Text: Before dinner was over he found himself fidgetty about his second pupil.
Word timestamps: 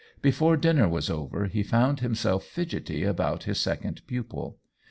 Before 0.19 0.57
dinner 0.57 0.89
was 0.89 1.11
over 1.11 1.45
he 1.45 1.61
found 1.61 1.99
himself 1.99 2.43
fidgetty 2.43 3.03
about 3.03 3.43
his 3.43 3.59
second 3.59 4.01
pupil. 4.07 4.57